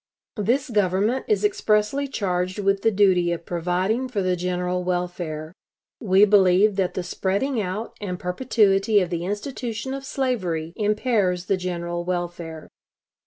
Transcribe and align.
This 0.37 0.71
Government 0.71 1.25
is 1.27 1.43
expressly 1.45 2.07
charged 2.07 2.57
with 2.57 2.81
the 2.81 2.89
duty 2.89 3.31
of 3.31 3.45
providing 3.45 4.07
for 4.09 4.23
the 4.23 4.35
general 4.35 4.83
welfare. 4.83 5.53
We 6.01 6.25
believe 6.25 6.75
that 6.77 6.95
the 6.95 7.03
spreading 7.03 7.61
out 7.61 7.95
and 8.01 8.17
perpetuity 8.19 8.99
of 8.99 9.11
the 9.11 9.25
institution 9.25 9.93
of 9.93 10.03
slavery 10.03 10.73
impairs 10.75 11.45
the 11.45 11.55
general 11.55 12.03
welfare. 12.03 12.67